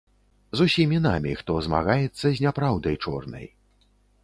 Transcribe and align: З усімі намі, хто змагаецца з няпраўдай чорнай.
З 0.59 0.63
усімі 0.69 0.97
намі, 1.07 1.35
хто 1.43 1.59
змагаецца 1.67 2.25
з 2.25 2.33
няпраўдай 2.47 2.95
чорнай. 3.07 3.49